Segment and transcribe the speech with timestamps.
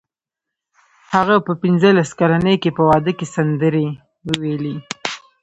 [1.13, 3.87] هغه په پنځلس کلنۍ کې په واده کې سندرې
[4.27, 4.75] وویلې